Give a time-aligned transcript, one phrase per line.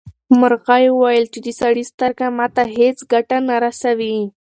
[0.39, 4.17] مرغۍ وویل چې د سړي سترګه ماته هیڅ ګټه نه رسوي.